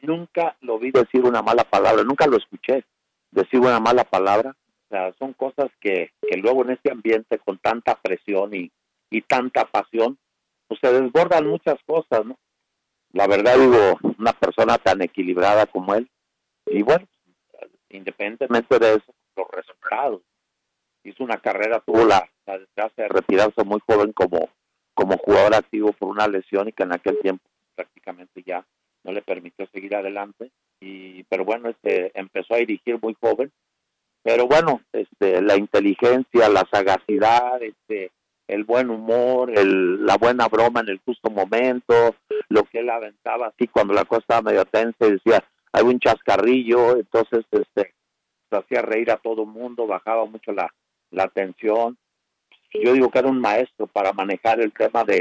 nunca 0.02 0.56
lo 0.62 0.80
vi 0.80 0.92
decir 0.92 1.24
una 1.24 1.42
mala 1.42 1.64
palabra, 1.64 2.04
nunca 2.04 2.28
lo 2.28 2.38
escuché 2.38 2.86
decir 3.32 3.60
una 3.60 3.80
mala 3.80 4.04
palabra. 4.04 4.56
O 4.86 4.90
sea, 4.90 5.14
son 5.14 5.34
cosas 5.34 5.70
que, 5.80 6.12
que 6.22 6.38
luego 6.38 6.64
en 6.64 6.72
este 6.72 6.92
ambiente 6.92 7.40
con 7.40 7.58
tanta 7.58 7.96
presión 7.96 8.54
y, 8.54 8.72
y 9.12 9.22
tanta 9.22 9.66
pasión, 9.66 10.18
pues 10.68 10.80
se 10.82 10.92
desbordan 10.92 11.46
muchas 11.46 11.78
cosas, 11.86 12.26
¿no? 12.26 12.40
La 13.14 13.28
verdad 13.28 13.58
digo, 13.60 14.00
una 14.18 14.34
persona 14.34 14.78
tan 14.78 15.02
equilibrada 15.02 15.66
como 15.68 15.94
él, 15.94 16.10
y 16.66 16.82
bueno, 16.82 17.06
independientemente 17.90 18.80
de 18.80 18.94
eso, 18.94 19.14
los 19.36 19.48
resultados. 19.52 20.22
Hizo 21.04 21.24
una 21.24 21.38
carrera, 21.38 21.82
tuvo 21.82 22.06
la, 22.06 22.30
la 22.46 22.60
desgracia 22.60 23.04
de 23.04 23.10
retirarse 23.10 23.64
muy 23.64 23.80
joven 23.88 24.14
como, 24.14 24.50
como 24.94 25.18
jugador 25.18 25.56
activo 25.56 25.92
por 25.94 26.10
una 26.10 26.28
lesión 26.28 26.70
y 26.70 26.74
que 26.74 26.84
en 26.84 26.94
aquel 26.94 27.20
tiempo 27.20 27.44
prácticamente 27.76 28.44
ya 28.44 28.66
no 29.04 29.12
le 29.12 29.22
permitió 29.22 29.68
seguir 29.68 29.96
adelante. 29.96 30.52
Y, 30.80 31.24
pero 31.24 31.44
bueno, 31.44 31.70
este, 31.70 32.18
empezó 32.18 32.54
a 32.54 32.58
dirigir 32.58 33.00
muy 33.02 33.16
joven. 33.20 33.52
Pero 34.24 34.48
bueno, 34.48 34.82
este, 34.94 35.42
la 35.42 35.58
inteligencia, 35.58 36.48
la 36.50 36.68
sagacidad, 36.72 37.62
este, 37.64 38.12
el 38.52 38.66
buen 38.66 38.90
humor, 38.90 39.50
el, 39.58 40.06
la 40.06 40.18
buena 40.18 40.50
broma 40.50 40.82
en 40.82 40.90
el 40.90 41.00
justo 41.06 41.30
momento, 41.30 42.16
lo 42.50 42.66
que 42.66 42.80
él 42.80 42.90
aventaba 42.90 43.48
así 43.48 43.68
cuando 43.68 43.94
la 43.94 44.04
cosa 44.04 44.20
estaba 44.20 44.52
medio 44.52 44.66
tensa 44.66 45.08
y 45.08 45.12
decía, 45.14 45.42
hay 45.72 45.84
un 45.86 46.00
chascarrillo, 46.00 46.98
entonces 46.98 47.46
este 47.50 47.94
se 48.50 48.58
hacía 48.58 48.82
reír 48.82 49.10
a 49.10 49.16
todo 49.16 49.44
el 49.44 49.48
mundo, 49.48 49.88
bajaba 49.88 50.26
mucho 50.26 50.52
la, 50.52 50.70
la 51.12 51.30
tensión. 51.30 51.98
Yo 52.74 52.92
digo 52.92 53.10
que 53.10 53.20
era 53.20 53.30
un 53.30 53.40
maestro 53.40 53.88
para 53.88 54.12
manejar 54.12 54.60
el 54.60 54.74
tema 54.74 55.06
de, 55.06 55.20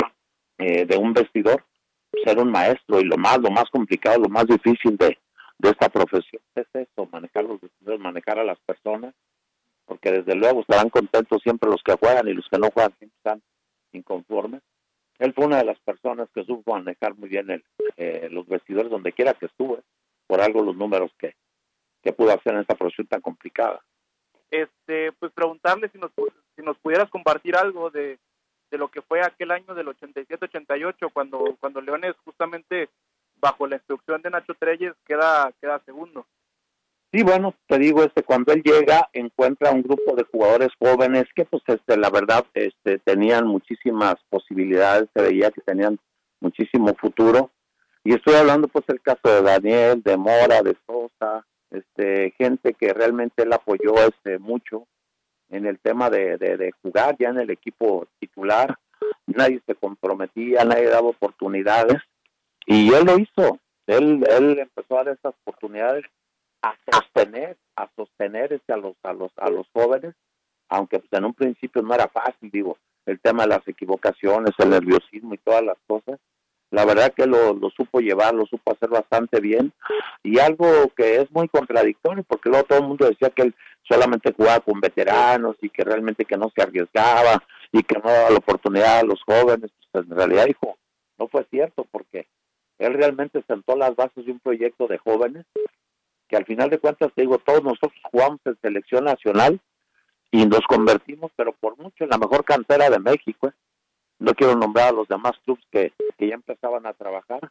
eh, 0.59 0.85
de 0.85 0.97
un 0.97 1.13
vestidor, 1.13 1.65
ser 2.25 2.37
un 2.39 2.51
maestro 2.51 3.01
y 3.01 3.05
lo 3.05 3.17
más, 3.17 3.39
lo 3.39 3.53
más 3.53 3.71
complicado, 3.71 4.19
lo 4.19 4.29
más 4.29 4.47
difícil 4.47 4.97
de, 4.97 5.17
de 5.59 5.71
esta 5.71 5.89
profesión 5.89 6.43
es 6.57 6.67
eso, 6.75 7.09
manejar 7.13 7.45
los 7.45 7.61
manejar 8.01 8.41
a 8.41 8.45
las 8.45 8.59
personas, 8.67 9.15
porque 9.91 10.13
desde 10.13 10.37
luego 10.37 10.61
estarán 10.61 10.89
contentos 10.89 11.43
siempre 11.43 11.69
los 11.69 11.83
que 11.83 11.97
juegan 11.97 12.29
y 12.29 12.33
los 12.33 12.47
que 12.49 12.61
no 12.61 12.71
juegan 12.71 12.97
siempre 12.97 13.17
están 13.17 13.43
inconformes. 13.91 14.63
Él 15.19 15.35
fue 15.35 15.47
una 15.47 15.57
de 15.57 15.65
las 15.65 15.81
personas 15.81 16.29
que 16.33 16.45
supo 16.45 16.75
manejar 16.75 17.17
muy 17.17 17.29
bien 17.29 17.51
el, 17.51 17.65
eh, 17.97 18.29
los 18.31 18.47
vestidores 18.47 18.89
donde 18.89 19.13
quiera 19.13 19.35
que 19.35 19.47
estuve, 19.47 19.81
por 20.29 20.41
algo 20.41 20.63
los 20.63 20.77
números 20.77 21.11
que, 21.19 21.35
que 22.05 22.13
pudo 22.13 22.31
hacer 22.31 22.55
en 22.55 22.61
esta 22.61 22.77
profesión 22.77 23.09
tan 23.09 23.21
complicada. 23.21 23.81
Este, 24.49 25.11
pues 25.11 25.33
preguntarle 25.33 25.89
si 25.89 25.99
nos, 25.99 26.13
si 26.55 26.63
nos 26.63 26.79
pudieras 26.79 27.11
compartir 27.11 27.57
algo 27.57 27.91
de, 27.91 28.21
de 28.71 28.79
lo 28.79 28.93
que 28.93 29.03
fue 29.03 29.23
aquel 29.23 29.51
año 29.51 29.75
del 29.75 29.89
87-88, 29.89 31.11
cuando, 31.13 31.57
cuando 31.59 31.81
Leones 31.81 32.15
justamente 32.25 32.91
bajo 33.41 33.67
la 33.67 33.75
instrucción 33.75 34.23
de 34.23 34.31
Nacho 34.31 34.55
Treyes 34.55 34.95
queda, 35.05 35.53
queda 35.61 35.83
segundo. 35.85 36.29
Sí, 37.13 37.25
bueno, 37.25 37.55
te 37.67 37.79
digo, 37.79 38.05
este, 38.05 38.23
cuando 38.23 38.53
él 38.53 38.63
llega, 38.63 39.09
encuentra 39.13 39.73
un 39.73 39.83
grupo 39.83 40.15
de 40.15 40.25
jugadores 40.25 40.69
jóvenes 40.79 41.25
que, 41.35 41.45
pues, 41.45 41.63
este, 41.67 41.97
la 41.97 42.09
verdad, 42.09 42.45
este, 42.55 42.99
tenían 42.99 43.49
muchísimas 43.49 44.15
posibilidades, 44.29 45.09
se 45.13 45.23
veía 45.23 45.51
que 45.51 45.61
tenían 45.63 45.99
muchísimo 46.41 46.95
futuro. 46.95 47.51
Y 48.05 48.15
estoy 48.15 48.35
hablando, 48.35 48.69
pues, 48.69 48.85
el 48.89 49.01
caso 49.01 49.21
de 49.25 49.43
Daniel, 49.43 50.03
de 50.05 50.17
Mora, 50.17 50.63
de 50.63 50.77
Sosa, 50.87 51.45
este, 51.71 52.33
gente 52.39 52.75
que 52.75 52.93
realmente 52.93 53.43
él 53.43 53.53
apoyó, 53.53 53.95
este, 54.07 54.39
mucho 54.39 54.87
en 55.49 55.67
el 55.67 55.81
tema 55.81 56.11
de, 56.11 56.39
de, 56.39 56.57
de 56.57 56.73
jugar 56.81 57.17
ya 57.19 57.31
en 57.31 57.41
el 57.41 57.51
equipo 57.51 58.07
titular. 58.21 58.77
Nadie 59.27 59.61
se 59.67 59.75
comprometía, 59.75 60.65
nadie 60.65 60.87
daba 60.87 61.09
oportunidades 61.09 61.97
y 62.67 62.93
él 62.95 63.05
lo 63.05 63.19
hizo. 63.19 63.59
Él, 63.87 64.25
él 64.31 64.59
empezó 64.61 64.95
a 64.95 65.05
dar 65.05 65.15
estas 65.15 65.35
oportunidades 65.43 66.05
a 66.63 66.75
sostener, 66.91 67.57
a 67.77 67.89
sostener 67.97 68.53
este, 68.53 68.73
a 68.73 68.77
los, 68.77 68.95
a 69.03 69.13
los, 69.13 69.33
a 69.37 69.51
los 69.51 69.67
jóvenes, 69.73 70.15
aunque 70.69 70.99
pues, 70.99 71.13
en 71.13 71.25
un 71.25 71.35
principio 71.35 71.83
no 71.83 71.95
era 71.95 72.09
fácil, 72.09 72.51
digo, 72.51 72.77
el 73.07 73.19
tema 73.21 73.43
de 73.45 73.51
las 73.51 73.67
equivocaciones, 73.67 74.53
el 74.59 74.71
nerviosismo 74.71 75.35
y 75.35 75.39
todas 75.39 75.65
las 75.65 75.79
cosas. 75.87 76.19
La 76.71 76.85
verdad 76.85 77.13
que 77.13 77.27
lo, 77.27 77.53
lo 77.55 77.71
supo 77.71 77.99
llevar, 77.99 78.33
lo 78.33 78.47
supo 78.47 78.73
hacer 78.73 78.91
bastante 78.91 79.41
bien 79.41 79.73
y 80.23 80.39
algo 80.39 80.67
que 80.97 81.17
es 81.17 81.31
muy 81.33 81.49
contradictorio 81.49 82.23
porque 82.23 82.49
luego 82.49 82.65
todo 82.65 82.79
el 82.79 82.87
mundo 82.87 83.09
decía 83.09 83.31
que 83.31 83.43
él 83.43 83.55
solamente 83.89 84.33
jugaba 84.33 84.61
con 84.61 84.81
veteranos 84.81 85.57
y 85.63 85.69
que 85.69 85.83
realmente 85.83 86.25
que 86.25 86.37
no 86.37 86.49
se 86.55 86.63
arriesgaba 86.63 87.43
y 87.73 87.83
que 87.83 87.99
no 87.99 88.09
daba 88.09 88.31
la 88.31 88.39
oportunidad 88.39 89.01
a 89.01 89.03
los 89.03 89.21
jóvenes. 89.25 89.73
Pues 89.91 90.05
en 90.05 90.17
realidad, 90.17 90.47
dijo, 90.47 90.79
no 91.19 91.27
fue 91.27 91.45
cierto 91.51 91.87
porque 91.91 92.29
él 92.79 92.95
realmente 92.95 93.43
sentó 93.49 93.77
las 93.77 93.97
bases 93.97 94.25
de 94.25 94.31
un 94.31 94.39
proyecto 94.39 94.87
de 94.87 94.99
jóvenes 94.99 95.47
que 96.31 96.37
al 96.37 96.47
final 96.47 96.71
de 96.71 96.79
cuentas, 96.79 97.11
te 97.15 97.23
digo, 97.23 97.39
todos 97.39 97.63
nosotros 97.65 98.01
jugamos 98.11 98.39
en 98.45 98.57
selección 98.63 99.05
nacional 99.05 99.61
y 100.31 100.47
nos 100.47 100.61
convertimos, 100.61 101.33
pero 101.35 101.53
por 101.53 101.77
mucho, 101.77 102.05
en 102.05 102.11
la 102.11 102.19
mejor 102.19 102.45
cantera 102.45 102.89
de 102.89 103.01
México. 103.01 103.49
¿eh? 103.49 103.53
No 104.21 104.33
quiero 104.35 104.55
nombrar 104.55 104.91
a 104.91 104.93
los 104.93 105.09
demás 105.09 105.33
clubes 105.45 105.65
que, 105.73 105.93
que 106.17 106.29
ya 106.29 106.35
empezaban 106.35 106.87
a 106.87 106.93
trabajar, 106.93 107.51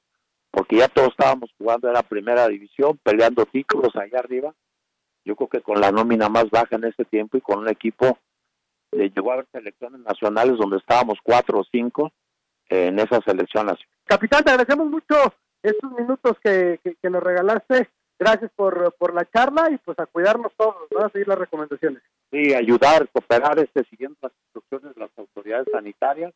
porque 0.50 0.78
ya 0.78 0.88
todos 0.88 1.10
estábamos 1.10 1.52
jugando 1.58 1.90
en 1.90 1.94
la 1.94 2.04
primera 2.04 2.48
división, 2.48 2.98
peleando 3.04 3.46
títulos 3.46 3.94
allá 3.96 4.20
arriba. 4.20 4.56
Yo 5.26 5.36
creo 5.36 5.50
que 5.50 5.62
con 5.62 5.82
la 5.82 5.92
nómina 5.92 6.30
más 6.30 6.50
baja 6.50 6.78
en 6.78 6.86
ese 6.86 7.04
tiempo 7.04 7.38
y 7.38 7.42
con 7.42 7.60
un 7.60 7.68
equipo, 7.68 8.18
eh, 8.94 9.12
llegó 9.14 9.32
a 9.32 9.34
haber 9.34 9.48
selecciones 9.52 10.00
nacionales 10.02 10.58
donde 10.58 10.78
estábamos 10.78 11.20
cuatro 11.22 11.60
o 11.60 11.66
cinco 11.70 12.12
en 12.70 12.98
esa 12.98 13.20
selección 13.22 13.66
nacional. 13.66 13.90
Capitán, 14.06 14.44
te 14.44 14.52
agradecemos 14.52 14.88
mucho 14.88 15.16
estos 15.62 15.92
minutos 15.92 16.38
que, 16.42 16.80
que, 16.84 17.10
nos 17.10 17.22
regalaste. 17.22 17.90
Gracias 18.20 18.52
por, 18.54 18.94
por 19.00 19.14
la 19.14 19.24
charla 19.24 19.72
y 19.72 19.78
pues 19.78 19.98
a 19.98 20.06
cuidarnos 20.06 20.52
todos, 20.58 20.76
¿no? 20.92 21.06
A 21.06 21.10
seguir 21.10 21.30
las 21.30 21.40
recomendaciones. 21.40 22.04
Sí, 22.30 22.54
ayudar, 22.54 23.08
cooperar, 23.10 23.58
este, 23.60 23.86
siguiendo 23.86 24.18
las 24.22 24.34
instrucciones 24.44 24.94
de 24.94 25.02
las 25.02 25.10
autoridades 25.18 25.68
sanitarias. 25.72 26.34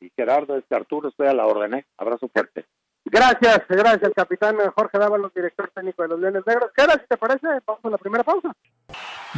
Y 0.00 0.10
Gerardo, 0.14 0.58
este 0.58 0.74
Arturo, 0.74 1.08
estoy 1.08 1.28
a 1.28 1.32
la 1.34 1.46
orden, 1.46 1.74
¿eh? 1.74 1.86
Abrazo 1.96 2.28
fuerte. 2.28 2.66
Gracias, 3.04 3.62
gracias, 3.68 4.12
capitán 4.14 4.56
Jorge 4.74 4.98
Dávalos, 4.98 5.34
director 5.34 5.70
técnico 5.74 6.02
de 6.02 6.08
los 6.08 6.20
Leones 6.20 6.46
Negros. 6.46 6.70
¿Qué 6.76 6.82
si 6.82 7.06
te 7.08 7.16
parece? 7.16 7.46
Vamos 7.66 7.84
a 7.84 7.90
la 7.90 7.98
primera 7.98 8.22
pausa. 8.22 8.52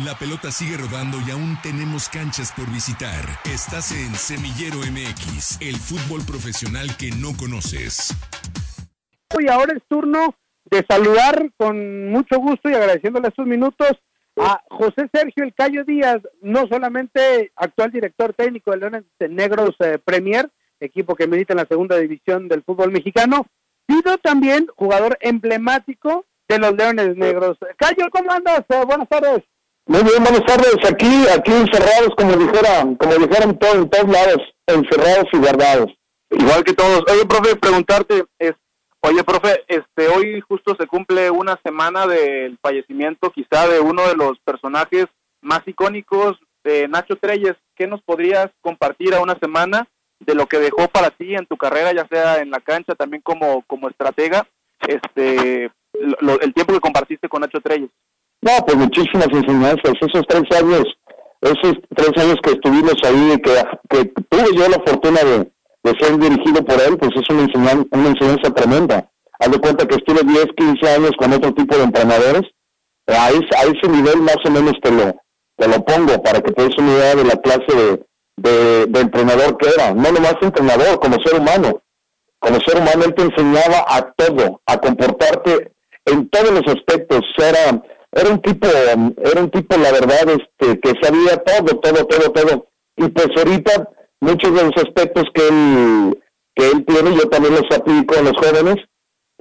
La 0.04 0.14
pelota 0.18 0.50
sigue 0.50 0.76
rodando 0.76 1.16
y 1.26 1.30
aún 1.30 1.56
tenemos 1.62 2.08
canchas 2.08 2.52
por 2.52 2.66
visitar. 2.66 3.24
Estás 3.44 3.92
en 3.92 4.14
Semillero 4.14 4.78
MX, 4.78 5.60
el 5.62 5.76
fútbol 5.76 6.20
profesional 6.26 6.88
que 6.98 7.10
no 7.12 7.36
conoces. 7.38 8.12
Y 9.38 9.48
ahora 9.48 9.72
es 9.74 9.82
turno 9.88 10.34
de 10.70 10.84
saludar 10.88 11.50
con 11.56 12.08
mucho 12.10 12.38
gusto 12.38 12.70
y 12.70 12.74
agradeciéndole 12.74 13.28
estos 13.28 13.46
minutos 13.46 13.92
a 14.36 14.62
José 14.68 15.08
Sergio 15.12 15.44
El 15.44 15.54
Cayo 15.54 15.84
Díaz, 15.84 16.18
no 16.40 16.66
solamente 16.66 17.52
actual 17.56 17.92
director 17.92 18.32
técnico 18.34 18.70
de 18.70 18.78
Leones 18.78 19.04
Negros 19.28 19.76
eh, 19.80 19.98
Premier, 20.04 20.50
equipo 20.80 21.14
que 21.14 21.28
milita 21.28 21.52
en 21.52 21.58
la 21.58 21.66
segunda 21.66 21.96
división 21.98 22.48
del 22.48 22.62
fútbol 22.64 22.90
mexicano, 22.90 23.46
sido 23.88 24.18
también 24.18 24.66
jugador 24.76 25.16
emblemático 25.20 26.24
de 26.48 26.58
los 26.58 26.74
Leones 26.74 27.16
Negros. 27.16 27.56
Cayo, 27.76 28.08
¿cómo 28.10 28.32
andas? 28.32 28.64
Eh, 28.68 28.82
buenas 28.86 29.08
tardes. 29.08 29.42
Muy 29.86 30.02
bien, 30.02 30.22
buenas 30.22 30.44
tardes. 30.46 30.76
Aquí, 30.90 31.26
aquí 31.36 31.52
encerrados, 31.52 32.14
como 32.16 32.32
dijeran, 32.36 32.96
como 32.96 33.14
dijeron 33.14 33.58
todos, 33.58 33.76
en 33.76 33.90
todos 33.90 34.10
lados, 34.10 34.38
encerrados 34.66 35.26
y 35.32 35.38
guardados. 35.38 35.92
Igual 36.30 36.64
que 36.64 36.72
todos. 36.72 37.04
Oye, 37.12 37.26
profe, 37.26 37.56
preguntarte, 37.56 38.24
es, 38.38 38.52
oye, 39.04 39.22
profe, 39.22 39.64
este, 39.68 40.08
hoy 40.08 40.40
justo 40.40 40.74
se 40.78 40.86
cumple 40.86 41.30
una 41.30 41.58
semana 41.62 42.06
del 42.06 42.58
fallecimiento, 42.60 43.30
quizá 43.30 43.68
de 43.68 43.80
uno 43.80 44.06
de 44.08 44.16
los 44.16 44.38
personajes 44.44 45.06
más 45.42 45.60
icónicos 45.66 46.38
de 46.64 46.88
Nacho 46.88 47.16
Treyes. 47.16 47.54
¿Qué 47.76 47.86
nos 47.86 48.00
podrías 48.02 48.50
compartir 48.62 49.14
a 49.14 49.20
una 49.20 49.38
semana 49.38 49.86
de 50.20 50.34
lo 50.34 50.46
que 50.46 50.58
dejó 50.58 50.88
para 50.88 51.10
ti 51.10 51.34
en 51.34 51.46
tu 51.46 51.56
carrera, 51.56 51.92
ya 51.92 52.06
sea 52.08 52.38
en 52.38 52.50
la 52.50 52.60
cancha, 52.60 52.94
también 52.94 53.22
como, 53.22 53.62
como 53.66 53.88
estratega, 53.88 54.46
este, 54.88 55.64
el 55.92 56.54
tiempo 56.54 56.72
que 56.72 56.80
compartiste 56.80 57.28
con 57.28 57.42
Nacho 57.42 57.60
Treyes. 57.60 57.90
No, 58.40 58.52
pues 58.66 58.76
muchísimas 58.76 59.28
enseñanzas. 59.30 59.92
Esos 60.00 60.26
tres 60.26 60.44
años, 60.58 60.84
esos 61.42 61.74
tres 61.94 62.10
años 62.16 62.36
que 62.42 62.52
estuvimos 62.52 62.94
ahí, 63.04 63.36
que, 63.42 63.54
que 63.90 64.04
tuve 64.28 64.56
yo 64.56 64.68
la 64.68 64.82
fortuna 64.86 65.20
de, 65.22 65.50
ser 65.98 66.18
dirigido 66.18 66.64
por 66.64 66.80
él, 66.80 66.96
pues 66.98 67.10
es 67.14 67.28
una 67.30 67.42
enseñanza, 67.42 67.86
una 67.90 68.08
enseñanza 68.08 68.50
tremenda. 68.54 69.10
Haz 69.38 69.50
de 69.50 69.58
cuenta 69.58 69.86
que 69.86 69.96
estuve 69.96 70.20
10, 70.24 70.46
15 70.56 70.88
años 70.88 71.12
con 71.18 71.32
otro 71.32 71.52
tipo 71.52 71.76
de 71.76 71.84
entrenadores. 71.84 72.42
A 73.06 73.30
ese, 73.30 73.54
a 73.56 73.62
ese 73.64 73.88
nivel 73.88 74.22
más 74.22 74.38
o 74.44 74.50
menos 74.50 74.72
te 74.82 74.90
lo, 74.90 75.14
te 75.56 75.68
lo 75.68 75.84
pongo 75.84 76.22
para 76.22 76.40
que 76.40 76.52
te 76.52 76.62
des 76.62 76.78
una 76.78 76.92
idea 76.92 77.14
de 77.14 77.24
la 77.24 77.36
clase 77.36 78.00
de, 78.36 78.86
de, 78.86 79.00
entrenador 79.00 79.58
que 79.58 79.68
era, 79.68 79.92
no 79.92 80.10
nomás 80.10 80.36
entrenador, 80.40 80.98
como 81.00 81.16
ser 81.22 81.38
humano. 81.38 81.82
Como 82.38 82.60
ser 82.60 82.78
humano 82.78 83.04
él 83.04 83.14
te 83.14 83.22
enseñaba 83.22 83.84
a 83.86 84.12
todo, 84.16 84.60
a 84.66 84.78
comportarte 84.78 85.72
en 86.06 86.28
todos 86.30 86.50
los 86.50 86.74
aspectos. 86.74 87.20
Era, 87.36 87.82
era 88.12 88.30
un 88.30 88.40
tipo, 88.40 88.68
era 88.68 89.40
un 89.40 89.50
tipo, 89.50 89.76
la 89.76 89.92
verdad, 89.92 90.28
este, 90.30 90.80
que 90.80 90.92
sabía 91.02 91.36
todo, 91.44 91.78
todo, 91.78 92.06
todo, 92.06 92.32
todo. 92.32 92.66
Y 92.96 93.08
pues 93.08 93.28
ahorita 93.36 93.88
muchos 94.24 94.54
de 94.54 94.64
los 94.64 94.76
aspectos 94.76 95.24
que 95.34 95.48
él, 95.48 96.18
que 96.54 96.70
él 96.70 96.84
tiene, 96.86 97.16
yo 97.16 97.28
también 97.28 97.54
los 97.54 97.76
aplico 97.76 98.16
a 98.18 98.22
los 98.22 98.36
jóvenes. 98.36 98.76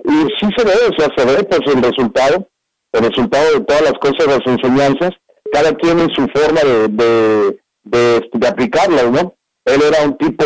Y 0.06 0.18
sí 0.40 0.50
se 0.58 0.66
ve, 0.66 0.74
o 0.90 1.00
sea, 1.00 1.10
se 1.16 1.26
ve 1.26 1.44
pues 1.44 1.62
el 1.74 1.82
resultado, 1.82 2.48
el 2.92 3.04
resultado 3.04 3.54
de 3.54 3.66
todas 3.66 3.84
las 3.84 3.94
cosas, 3.94 4.28
las 4.28 4.46
enseñanzas, 4.46 5.12
cada 5.52 5.74
quien 5.76 6.00
en 6.00 6.10
su 6.14 6.28
forma 6.34 6.62
de 6.62 7.58
de, 7.84 8.30
de 8.34 8.48
aplicarlas, 8.48 9.12
¿no? 9.12 9.36
Él 9.66 9.82
era 9.82 10.06
un 10.06 10.18
tipo, 10.18 10.46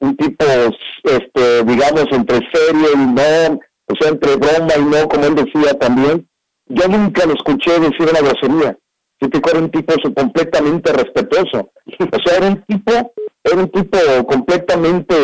un 0.00 0.16
tipo, 0.16 0.44
este, 1.04 1.64
digamos, 1.64 2.06
entre 2.10 2.40
serio 2.52 2.88
y 2.94 2.98
no, 2.98 3.60
o 3.86 3.94
sea, 3.98 4.10
entre 4.10 4.36
broma 4.36 4.74
y 4.76 4.84
no, 4.84 5.08
como 5.08 5.26
él 5.26 5.34
decía 5.34 5.78
también. 5.78 6.28
Yo 6.66 6.88
nunca 6.88 7.26
lo 7.26 7.34
escuché 7.34 7.78
decir 7.78 8.08
una 8.10 8.20
grosería. 8.20 8.78
Sí 9.32 9.40
que 9.40 9.50
era 9.50 9.58
un 9.58 9.70
tipo 9.70 9.94
completamente 10.14 10.92
respetuoso. 10.92 11.70
O 11.86 12.18
sea, 12.24 12.36
era 12.38 12.48
un 12.48 12.62
tipo, 12.62 12.92
era 13.42 13.56
un 13.56 13.68
tipo 13.70 13.98
completamente 14.26 15.14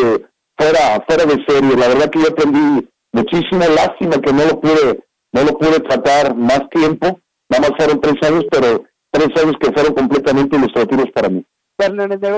fuera, 0.57 1.03
fuera 1.07 1.25
de 1.25 1.43
serie. 1.47 1.77
La 1.77 1.87
verdad 1.87 2.09
que 2.09 2.19
yo 2.19 2.27
aprendí 2.29 2.87
muchísima 3.13 3.67
lástima 3.67 4.21
que 4.21 4.33
no 4.33 4.45
lo 4.45 4.59
pude, 4.59 5.03
no 5.33 5.43
lo 5.43 5.57
pude 5.57 5.79
tratar 5.81 6.35
más 6.35 6.69
tiempo. 6.69 7.19
Nada 7.49 7.69
más 7.69 7.71
fueron 7.77 8.01
tres 8.01 8.15
años, 8.23 8.45
pero 8.49 8.83
tres 9.11 9.29
años 9.41 9.55
que 9.59 9.71
fueron 9.71 9.93
completamente 9.93 10.55
ilustrativos 10.55 11.11
para 11.11 11.29
mí. 11.29 11.45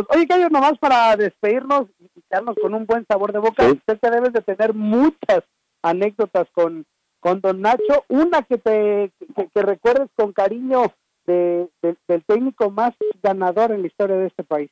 Oye, 0.10 0.28
Cayo, 0.28 0.50
nomás 0.50 0.78
para 0.80 1.16
despedirnos 1.18 1.88
y 2.00 2.22
quedarnos 2.30 2.56
con 2.62 2.74
un 2.74 2.86
buen 2.86 3.06
sabor 3.08 3.34
de 3.34 3.40
boca, 3.40 3.66
usted 3.68 4.00
te 4.00 4.10
debes 4.10 4.32
de 4.32 4.42
tener 4.42 4.74
muchas 4.74 5.44
anécdotas 5.82 6.48
con, 6.54 6.86
con 7.20 7.42
Don 7.42 7.60
Nacho, 7.60 8.06
una 8.08 8.44
que 8.44 8.58
te 8.58 9.12
que, 9.54 9.62
recuerdes 9.62 10.10
con 10.16 10.32
cariño 10.32 10.94
de, 11.26 11.68
del 11.82 12.24
técnico 12.26 12.70
más 12.70 12.94
ganador 13.22 13.72
en 13.72 13.82
la 13.82 13.88
historia 13.88 14.18
de 14.18 14.28
este 14.28 14.44
país. 14.44 14.70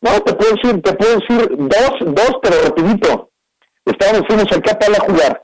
No, 0.00 0.20
te 0.20 0.34
puedo 0.34 0.52
decir, 0.52 0.82
te 0.82 0.92
puedo 0.94 1.18
decir 1.18 1.56
dos, 1.56 2.14
dos, 2.14 2.38
pero 2.42 2.56
rapidito. 2.64 3.30
Estábamos, 3.84 4.26
fuimos 4.26 4.52
al 4.52 4.62
Capala 4.62 4.98
a 4.98 5.04
jugar 5.04 5.42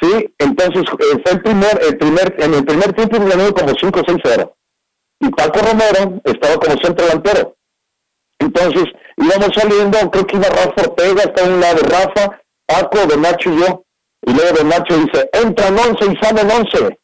Sí, 0.00 0.34
entonces 0.38 0.82
eh, 0.82 1.22
fue 1.24 1.32
el 1.32 1.42
primer, 1.42 1.80
el 1.82 1.96
primer, 1.96 2.34
en 2.38 2.54
el 2.54 2.64
primer 2.64 2.92
tiempo 2.92 3.18
ganó 3.18 3.52
como 3.54 3.72
5-6-0. 3.72 4.52
Y 5.20 5.30
Paco 5.30 5.60
Romero 5.60 6.20
estaba 6.24 6.56
como 6.56 6.76
centro 6.82 7.06
delantero. 7.06 7.56
Entonces 8.38 8.84
íbamos 9.16 9.50
saliendo, 9.54 10.10
creo 10.10 10.26
que 10.26 10.36
iba 10.36 10.48
Rafa 10.48 10.82
Ortega, 10.82 11.22
está 11.22 11.44
en 11.44 11.52
un 11.54 11.60
lado 11.60 11.76
de 11.76 11.88
Rafa, 11.88 12.40
Paco, 12.66 13.06
de 13.06 13.16
Nacho 13.16 13.50
y 13.50 13.60
yo. 13.60 13.84
Y 14.22 14.34
luego 14.34 14.58
de 14.58 14.64
Nacho 14.64 14.98
dice, 14.98 15.30
entran 15.32 15.78
11 15.78 16.04
y 16.04 16.16
salen 16.22 16.50
11. 16.50 16.98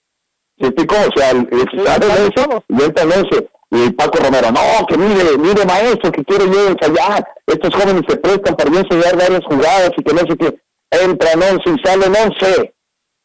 ¿Se 0.63 0.69
explicó? 0.69 0.95
O 0.95 1.19
sea, 1.19 1.31
salen 1.31 1.49
11 1.51 2.63
y 2.69 2.83
entran 2.85 3.13
11. 3.13 3.49
Y 3.73 3.91
Paco 3.91 4.19
Romero, 4.19 4.53
no, 4.53 4.87
que 4.87 4.97
mire, 4.97 5.37
mire 5.37 5.65
maestro, 5.65 6.13
que 6.13 6.23
quiero 6.25 6.47
yo 6.47 6.69
ensayar. 6.69 7.27
Estos 7.47 7.75
jóvenes 7.75 8.03
se 8.07 8.17
prestan 8.17 8.55
para 8.55 8.71
enseñar 8.71 9.17
varias 9.17 9.45
jugadas 9.45 9.91
y 9.97 10.03
que 10.05 10.15
no 10.15 10.21
sé 10.21 10.37
qué. 10.37 10.61
Entran 10.91 11.43
11 11.43 11.63
y 11.67 11.85
salen 11.85 12.15
11. 12.15 12.75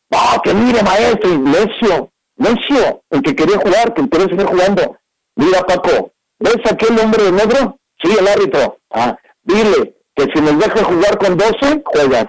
No, 0.09 0.41
que 0.43 0.53
mire 0.55 0.81
maestro, 0.81 1.29
y 1.29 1.37
necio, 1.37 2.09
necio, 2.37 3.03
el 3.11 3.21
que 3.21 3.35
quería 3.35 3.57
jugar, 3.59 3.93
que 3.93 4.09
quería 4.09 4.27
seguir 4.29 4.45
jugando. 4.47 4.97
Mira 5.35 5.61
Paco, 5.61 6.11
¿ves 6.39 6.71
aquel 6.71 6.97
hombre 6.99 7.23
de 7.23 7.31
negro? 7.33 7.77
Sí, 8.01 8.15
el 8.17 8.27
árbitro. 8.27 8.79
Ah, 8.89 9.15
dile 9.43 9.93
que 10.15 10.25
si 10.33 10.41
nos 10.41 10.57
deja 10.57 10.83
jugar 10.85 11.19
con 11.19 11.37
12, 11.37 11.83
juegas. 11.85 12.25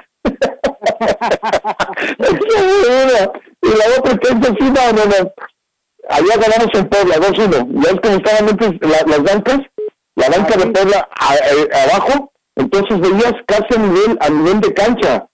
Y 3.62 3.68
la 3.68 3.84
otra 3.98 4.16
que 4.18 4.28
es 4.28 4.34
así, 4.34 4.64
no, 4.70 4.92
no, 4.92 5.04
no. 5.04 5.32
Allá 6.08 6.36
ganamos 6.36 6.74
en 6.74 6.88
Puebla, 6.88 7.16
2-1. 7.16 7.82
Ya 7.82 7.90
es 7.90 8.00
que 8.00 8.08
estaban 8.14 8.48
antes 8.48 8.70
las 8.80 9.22
bancas, 9.22 9.60
la 10.14 10.28
banca 10.28 10.56
de 10.56 10.66
Puebla 10.66 11.08
eh, 11.52 11.68
abajo, 11.90 12.32
entonces 12.56 13.00
veías 13.00 13.34
casi 13.46 13.74
a 13.74 13.78
nivel, 13.78 14.18
a 14.20 14.28
nivel 14.28 14.60
de 14.60 14.74
cancha. 14.74 15.28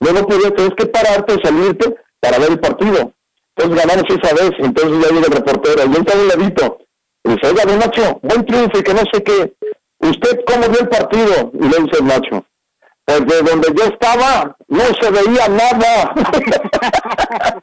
Luego 0.00 0.26
podías, 0.26 0.54
tener 0.54 0.74
que 0.74 0.86
pararte, 0.86 1.36
salirte 1.42 1.96
para 2.20 2.38
ver 2.38 2.50
el 2.50 2.60
partido. 2.60 3.12
Entonces 3.56 3.86
ganamos 3.86 4.04
esa 4.10 4.34
vez, 4.34 4.50
entonces 4.58 5.02
ya 5.02 5.14
llega 5.14 5.26
el 5.26 5.32
reportero, 5.32 5.82
y 5.82 5.96
entra 5.96 6.14
un 6.14 6.28
ladito, 6.28 6.78
y 7.24 7.30
dice, 7.30 7.46
oiga, 7.48 7.64
don 7.64 7.78
Nacho, 7.78 8.20
buen 8.22 8.44
triunfo 8.44 8.78
y 8.78 8.82
que 8.82 8.94
no 8.94 9.02
sé 9.12 9.22
qué. 9.22 9.54
¿Usted 10.00 10.40
cómo 10.46 10.68
vio 10.68 10.80
el 10.80 10.88
partido? 10.88 11.50
Y 11.54 11.68
le 11.68 11.78
dice 11.78 11.98
el 12.00 12.06
Nacho, 12.06 12.44
pues 13.24 13.44
de 13.44 13.50
donde 13.50 13.68
yo 13.76 13.84
estaba 13.84 14.56
no 14.68 14.84
se 15.00 15.10
veía 15.10 15.48
nada. 15.48 16.14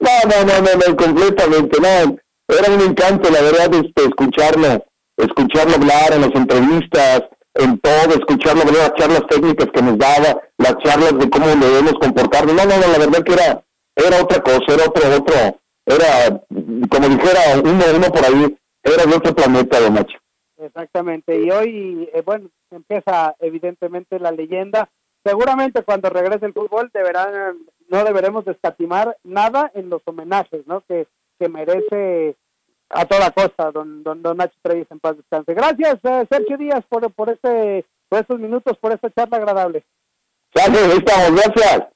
no, 0.00 0.10
no, 0.24 0.44
no, 0.44 0.54
no, 0.62 0.70
no, 0.74 0.96
completamente, 0.96 1.78
no. 1.80 2.16
Era 2.48 2.72
un 2.72 2.80
encanto, 2.80 3.30
la 3.30 3.42
verdad, 3.42 3.74
este, 3.74 4.04
escucharlo, 4.04 4.84
escucharlo 5.16 5.74
hablar 5.74 6.12
en 6.12 6.20
las 6.22 6.34
entrevistas, 6.34 7.22
en 7.54 7.78
todo, 7.80 8.14
escucharlo, 8.14 8.64
las 8.64 8.94
charlas 8.94 9.22
técnicas 9.28 9.68
que 9.72 9.82
nos 9.82 9.98
daba, 9.98 10.40
las 10.58 10.76
charlas 10.84 11.18
de 11.18 11.28
cómo 11.30 11.46
debemos 11.46 11.94
comportarnos. 12.00 12.54
No, 12.54 12.64
no, 12.64 12.76
no, 12.76 12.86
la 12.92 12.98
verdad 12.98 13.24
que 13.24 13.32
era, 13.32 13.64
era 13.96 14.22
otra 14.22 14.40
cosa, 14.42 14.64
era 14.68 14.84
otro, 14.84 15.16
otro, 15.16 15.60
era, 15.86 16.40
como 16.88 17.08
dijera 17.08 17.40
uno, 17.64 17.84
uno 17.96 18.06
por 18.12 18.24
ahí, 18.24 18.56
era 18.82 19.04
de 19.04 19.16
otro 19.16 19.34
planeta, 19.34 19.80
de 19.80 19.90
Nacho. 19.90 20.18
Exactamente, 20.58 21.38
y 21.40 21.50
hoy, 21.50 22.08
eh, 22.14 22.22
bueno, 22.22 22.48
empieza 22.70 23.36
evidentemente 23.40 24.18
la 24.18 24.30
leyenda. 24.30 24.88
Seguramente 25.22 25.82
cuando 25.82 26.08
regrese 26.08 26.46
el 26.46 26.54
fútbol 26.54 26.90
deberán, 26.94 27.58
no 27.88 28.04
deberemos 28.04 28.44
descatimar 28.44 29.16
nada 29.22 29.70
en 29.74 29.90
los 29.90 30.00
homenajes, 30.06 30.66
¿no? 30.66 30.80
Que, 30.82 31.06
que 31.38 31.48
merece 31.48 32.36
a 32.88 33.04
toda 33.04 33.32
costa, 33.32 33.70
don, 33.70 34.02
don, 34.02 34.22
don 34.22 34.36
Nacho 34.36 34.56
Treyes 34.62 34.86
en 34.90 35.00
paz 35.00 35.16
descanse. 35.16 35.52
Gracias, 35.52 35.96
eh, 36.04 36.26
Sergio 36.30 36.56
Díaz, 36.56 36.84
por, 36.88 37.12
por, 37.12 37.30
este, 37.30 37.84
por 38.08 38.20
estos 38.20 38.38
minutos, 38.38 38.78
por 38.78 38.92
esta 38.92 39.10
charla 39.10 39.36
agradable. 39.36 39.84
Gracias, 40.54 41.04
gracias. 41.04 41.95